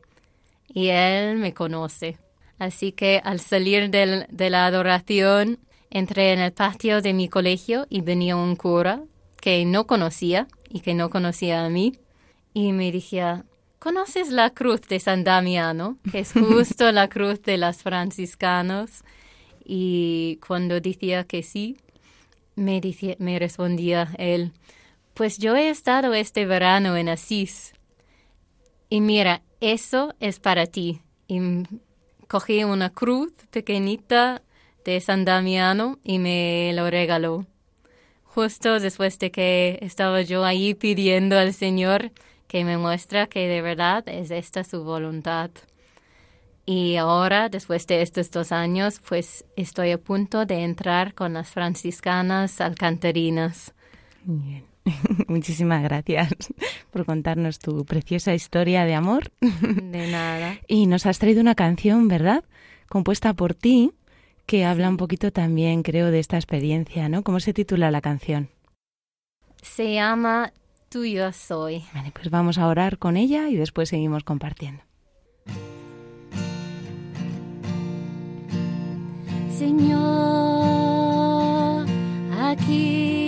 [0.67, 2.19] Y Él me conoce.
[2.59, 8.01] Así que al salir de la adoración, entré en el patio de mi colegio y
[8.01, 9.01] venía un cura
[9.41, 11.97] que no conocía y que no conocía a mí.
[12.53, 13.45] Y me decía,
[13.79, 15.97] ¿Conoces la cruz de San Damiano?
[16.11, 19.03] Que es justo la cruz de las franciscanos.
[19.63, 21.77] Y cuando decía que sí,
[22.55, 22.81] me,
[23.19, 24.51] me respondía él,
[25.13, 27.73] pues yo he estado este verano en Asís.
[28.89, 31.01] Y mira, eso es para ti.
[31.29, 31.39] Y
[32.29, 34.43] cogí una cruz pequeñita
[34.85, 37.45] de San Damiano y me lo regaló.
[38.23, 42.11] Justo después de que estaba yo ahí pidiendo al Señor
[42.47, 45.49] que me muestra que de verdad es esta su voluntad.
[46.65, 51.49] Y ahora, después de estos dos años, pues estoy a punto de entrar con las
[51.49, 53.73] franciscanas alcantarinas.
[54.23, 54.68] Bien.
[55.27, 56.33] Muchísimas gracias
[56.91, 59.31] por contarnos tu preciosa historia de amor.
[59.41, 60.57] De nada.
[60.67, 62.43] Y nos has traído una canción, ¿verdad?
[62.87, 63.91] Compuesta por ti,
[64.45, 67.23] que habla un poquito también, creo, de esta experiencia, ¿no?
[67.23, 68.49] ¿Cómo se titula la canción?
[69.61, 70.51] Se llama
[70.89, 71.83] tuyo soy.
[71.93, 74.81] Vale, pues vamos a orar con ella y después seguimos compartiendo.
[79.51, 79.99] Señor,
[82.41, 83.18] aquí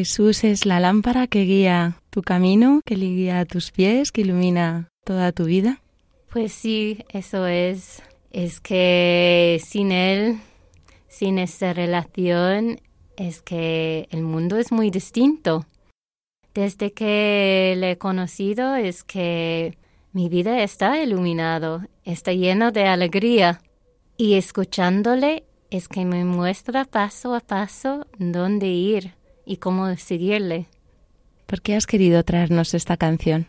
[0.00, 5.30] Jesús es la lámpara que guía tu camino, que guía tus pies, que ilumina toda
[5.32, 5.82] tu vida.
[6.30, 8.02] Pues sí, eso es.
[8.32, 10.38] Es que sin él,
[11.06, 12.80] sin esta relación,
[13.18, 15.66] es que el mundo es muy distinto.
[16.54, 19.76] Desde que le he conocido es que
[20.14, 23.60] mi vida está iluminado, está lleno de alegría.
[24.16, 29.19] Y escuchándole es que me muestra paso a paso dónde ir
[29.50, 30.68] y cómo seguirle.
[31.46, 33.48] ¿Por qué has querido traernos esta canción?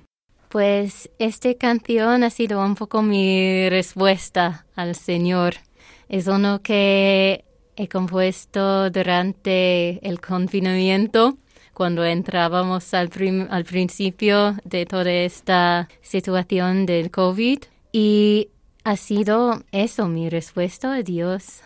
[0.49, 5.54] Pues esta canción ha sido un poco mi respuesta al Señor.
[6.10, 7.45] Es uno que
[7.76, 11.38] he compuesto durante el confinamiento,
[11.76, 13.12] cuando entrábamos al,
[13.52, 17.60] al principio de toda esta situación del COVID.
[17.91, 18.49] Y
[18.84, 21.62] ha sido eso mi respuesta a Dios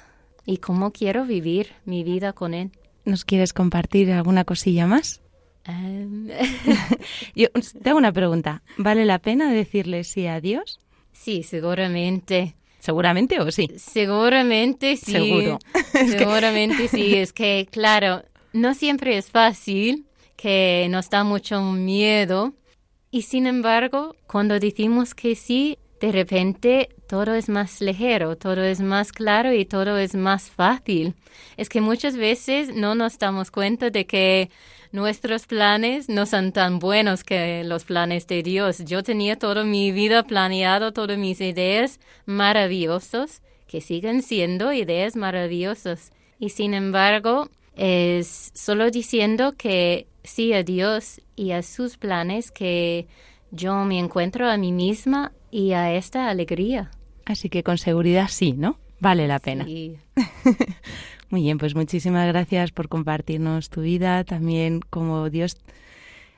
[0.45, 2.71] y cómo quiero vivir mi vida con Él.
[3.05, 5.21] ¿Nos quieres compartir alguna cosilla más?
[5.65, 6.27] Em,
[7.35, 7.47] Yo
[7.81, 8.63] te hago una pregunta.
[8.77, 10.79] ¿Vale la pena decirle sí a Dios?
[11.11, 12.55] sí, seguramente.
[12.79, 13.67] Seguramente o sí.
[13.77, 15.13] Seguramente sí.
[15.13, 15.59] Seguro.
[16.07, 17.15] Seguramente sí.
[17.15, 22.53] Es que, claro, no siempre es fácil, que nos da mucho miedo.
[23.09, 28.81] Y sin embargo, cuando decimos que sí, de repente todo es más ligero, todo es
[28.81, 31.13] más claro y todo es más fácil.
[31.57, 34.49] Es que muchas veces no nos damos cuenta de que
[34.91, 38.79] nuestros planes no son tan buenos que los planes de Dios.
[38.85, 46.11] Yo tenía toda mi vida planeado, todas mis ideas maravillosas, que siguen siendo ideas maravillosas.
[46.39, 53.07] Y sin embargo, es solo diciendo que sí a Dios y a sus planes que
[53.51, 56.91] yo me encuentro a mí misma y a esta alegría.
[57.25, 58.77] Así que con seguridad sí, ¿no?
[58.99, 59.63] Vale la pena.
[59.63, 59.95] Sí.
[61.29, 65.57] Muy bien, pues muchísimas gracias por compartirnos tu vida, también como Dios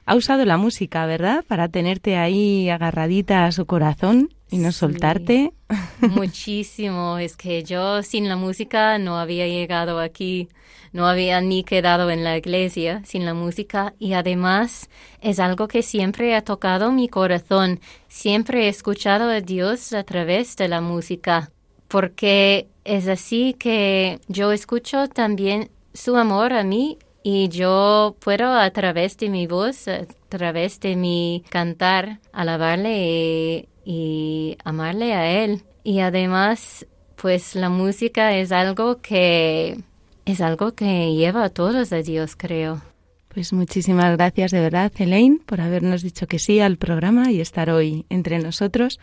[0.08, 1.44] ha usado la música, ¿verdad?
[1.48, 4.80] Para tenerte ahí agarradita a su corazón y no Sí.
[4.80, 5.52] soltarte.
[6.02, 7.18] Muchísimo.
[7.18, 10.48] Es que yo sin la música no había llegado aquí,
[10.94, 14.90] no había ni quedado en la iglesia sin la música y además
[15.22, 17.80] es algo que siempre ha tocado mi corazón.
[18.08, 21.52] Siempre he escuchado a Dios a través de la música
[21.90, 26.98] porque es así que yo escucho también su amor a mí
[27.30, 34.58] y yo puedo a través de mi voz, a través de mi cantar, alabarle y,
[34.64, 35.64] amarle a él.
[35.84, 39.78] Y además, pues la música es algo que
[40.24, 42.82] es algo que lleva a todos a Dios, creo.
[43.28, 47.70] Pues muchísimas gracias de verdad, Elaine, por habernos dicho que sí al programa y estar
[47.70, 49.02] hoy entre nosotros.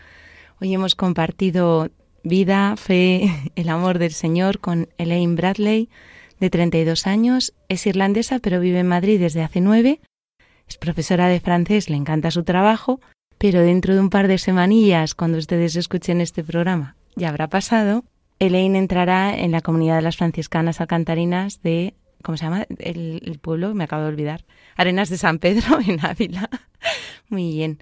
[0.63, 1.91] Hoy hemos compartido
[2.23, 5.91] vida, fe, el amor del Señor con Elaine Bradley,
[6.45, 7.55] de 32 años.
[7.71, 10.01] Es irlandesa, pero vive en Madrid desde hace nueve.
[10.69, 13.01] Es profesora de francés, le encanta su trabajo,
[13.39, 18.05] pero dentro de un par de semanillas, cuando ustedes escuchen este programa, ya habrá pasado.
[18.39, 22.67] Elaine entrará en la comunidad de las franciscanas alcantarinas de ¿cómo se llama?
[22.79, 24.45] El, pueblo, me acabo de olvidar.
[24.77, 26.51] Arenas de San Pedro, en Ávila.
[27.29, 27.79] Muy bien.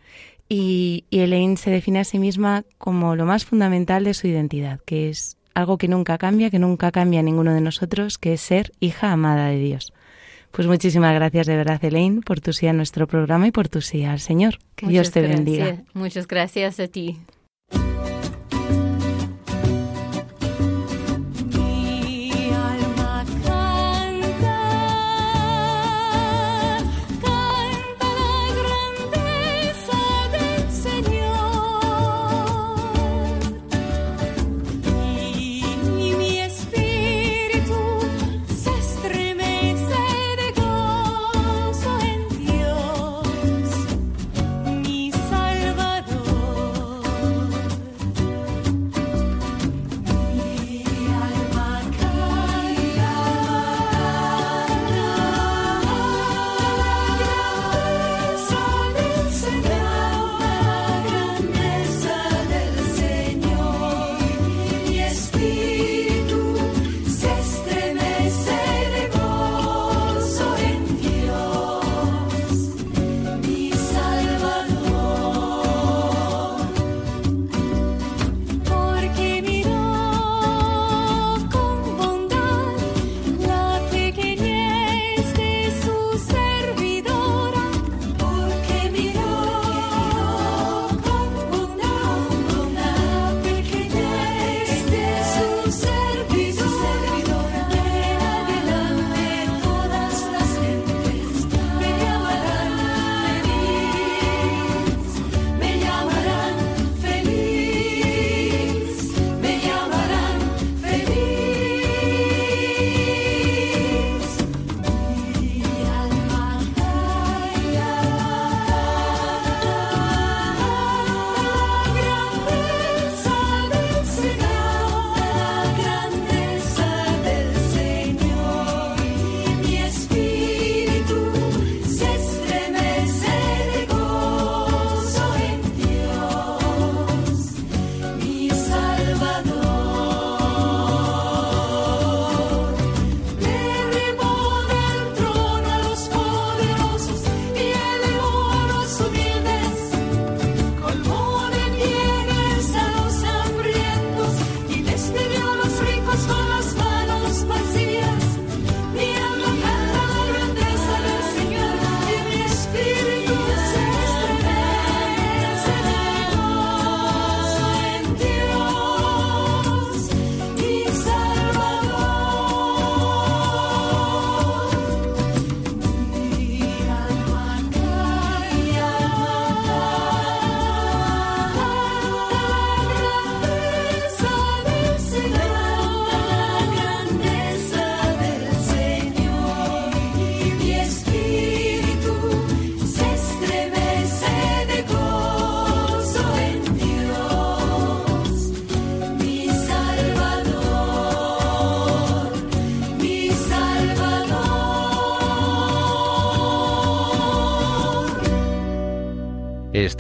[0.49, 4.81] Y, y, Elaine se define a sí misma como lo más fundamental de su identidad,
[4.85, 8.73] que es algo que nunca cambia, que nunca cambia ninguno de nosotros, que es ser
[8.81, 9.93] hija amada de Dios.
[10.51, 13.81] Pues muchísimas gracias de verdad, Elaine, por tu sí a nuestro programa y por tu
[13.81, 14.59] sí al Señor.
[14.77, 15.83] Que Dios te bendiga.
[15.95, 17.19] Muchas gracias a ti.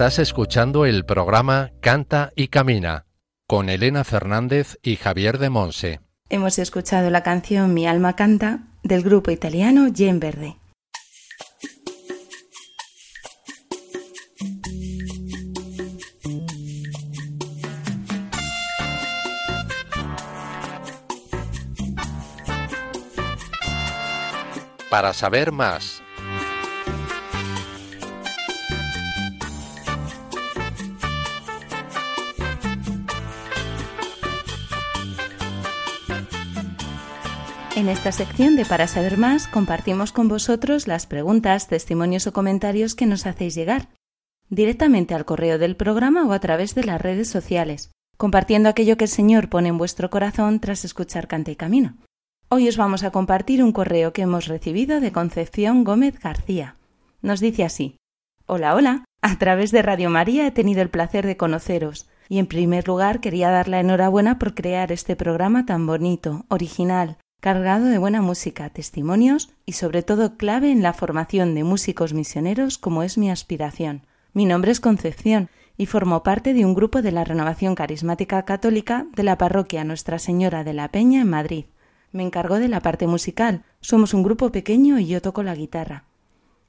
[0.03, 3.07] Estás escuchando el programa Canta y Camina
[3.47, 6.01] con Elena Fernández y Javier de Monse.
[6.29, 10.57] Hemos escuchado la canción Mi alma canta del grupo italiano Gen Verde.
[24.91, 26.02] Para saber más
[37.83, 42.95] En esta sección de Para saber más compartimos con vosotros las preguntas, testimonios o comentarios
[42.95, 43.89] que nos hacéis llegar,
[44.49, 49.07] directamente al correo del programa o a través de las redes sociales, compartiendo aquello que
[49.07, 51.97] el Señor pone en vuestro corazón tras escuchar Canta y Camino.
[52.51, 56.77] Hoy os vamos a compartir un correo que hemos recibido de Concepción Gómez García.
[57.21, 57.97] Nos dice así:
[58.47, 59.05] Hola, hola.
[59.23, 63.19] A través de Radio María he tenido el placer de conoceros Y en primer lugar
[63.19, 68.71] quería dar la enhorabuena por crear este programa tan bonito, original, cargado de buena música,
[68.71, 74.07] testimonios y sobre todo clave en la formación de músicos misioneros como es mi aspiración.
[74.33, 79.07] Mi nombre es Concepción y formo parte de un grupo de la Renovación Carismática Católica
[79.17, 81.65] de la parroquia Nuestra Señora de la Peña en Madrid.
[82.13, 83.65] Me encargo de la parte musical.
[83.81, 86.05] Somos un grupo pequeño y yo toco la guitarra.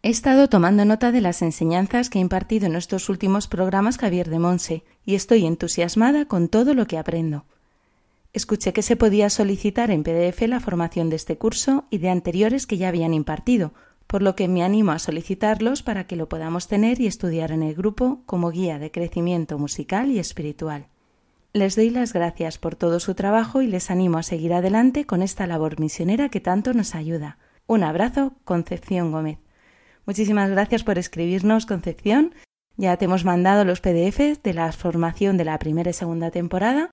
[0.01, 4.27] He estado tomando nota de las enseñanzas que ha impartido en estos últimos programas Javier
[4.27, 7.45] de Monse y estoy entusiasmada con todo lo que aprendo.
[8.33, 12.65] Escuché que se podía solicitar en PDF la formación de este curso y de anteriores
[12.65, 13.73] que ya habían impartido,
[14.07, 17.61] por lo que me animo a solicitarlos para que lo podamos tener y estudiar en
[17.61, 20.87] el grupo como guía de crecimiento musical y espiritual.
[21.53, 25.21] Les doy las gracias por todo su trabajo y les animo a seguir adelante con
[25.21, 27.37] esta labor misionera que tanto nos ayuda.
[27.67, 29.37] Un abrazo, Concepción Gómez.
[30.07, 32.33] Muchísimas gracias por escribirnos, Concepción.
[32.77, 36.89] Ya te hemos mandado los PDFs de la formación de la primera y segunda temporada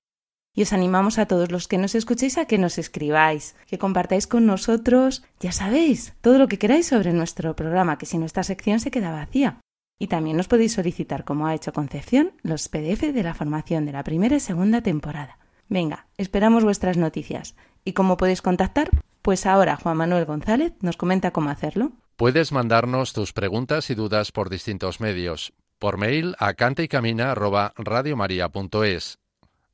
[0.53, 4.27] y os animamos a todos los que nos escuchéis a que nos escribáis, que compartáis
[4.27, 8.79] con nosotros, ya sabéis, todo lo que queráis sobre nuestro programa, que si nuestra sección
[8.79, 9.59] se queda vacía.
[9.97, 13.93] Y también nos podéis solicitar, como ha hecho Concepción, los PDF de la formación de
[13.93, 15.37] la primera y segunda temporada.
[15.69, 17.55] Venga, esperamos vuestras noticias.
[17.85, 18.89] ¿Y cómo podéis contactar?
[19.21, 21.93] Pues ahora Juan Manuel González nos comenta cómo hacerlo.
[22.17, 25.53] Puedes mandarnos tus preguntas y dudas por distintos medios.
[25.79, 29.20] Por mail a cantaycamina@radiomaria.es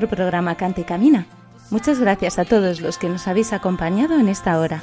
[0.00, 1.26] Nuestro programa Cante y Camina.
[1.70, 4.80] Muchas gracias a todos los que nos habéis acompañado en esta hora.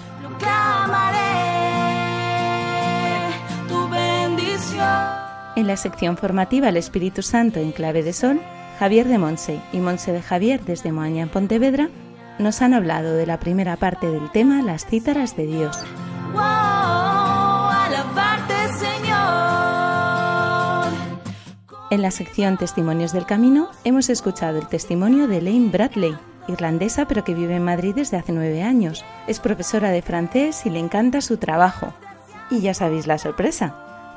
[5.56, 8.42] En la sección formativa El Espíritu Santo en clave de sol,
[8.78, 11.90] Javier de Monse y Monse de Javier desde Moaña en Pontevedra
[12.38, 15.82] nos han hablado de la primera parte del tema Las cítaras de Dios.
[21.92, 26.18] En la sección Testimonios del Camino hemos escuchado el testimonio de Elaine Bradley,
[26.48, 29.06] irlandesa pero que vive en Madrid desde hace nueve años.
[29.28, 31.94] Es profesora de francés y le encanta su trabajo.
[32.50, 33.76] Y ya sabéis la sorpresa.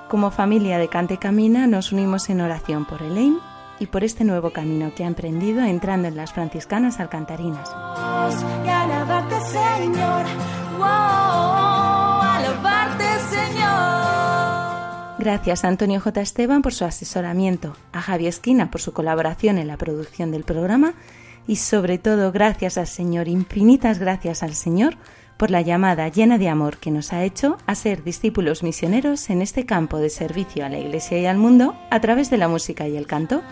[0.08, 3.38] Como familia de Cante Camina nos unimos en oración por Elaine
[3.78, 7.68] y por este nuevo camino que ha emprendido entrando en las franciscanas alcantarinas.
[15.18, 16.20] Gracias a Antonio J.
[16.20, 20.94] Esteban por su asesoramiento, a Javi Esquina por su colaboración en la producción del programa
[21.48, 24.96] y sobre todo gracias al Señor, infinitas gracias al Señor
[25.36, 29.42] por la llamada llena de amor que nos ha hecho a ser discípulos misioneros en
[29.42, 32.86] este campo de servicio a la Iglesia y al mundo a través de la música
[32.86, 33.42] y el canto.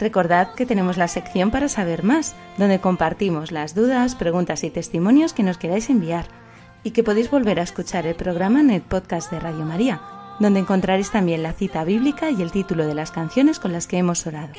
[0.00, 5.34] Recordad que tenemos la sección para saber más, donde compartimos las dudas, preguntas y testimonios
[5.34, 6.24] que nos queráis enviar,
[6.82, 10.00] y que podéis volver a escuchar el programa en el podcast de Radio María,
[10.38, 13.98] donde encontraréis también la cita bíblica y el título de las canciones con las que
[13.98, 14.54] hemos orado.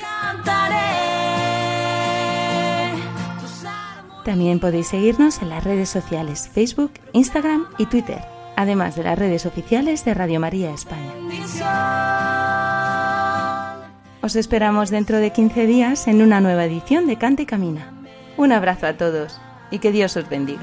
[4.24, 8.22] También podéis seguirnos en las redes sociales Facebook, Instagram y Twitter,
[8.54, 11.12] además de las redes oficiales de Radio María España.
[14.22, 17.92] Os esperamos dentro de 15 días en una nueva edición de Cante y Camina.
[18.36, 19.40] Un abrazo a todos
[19.72, 20.62] y que Dios os bendiga.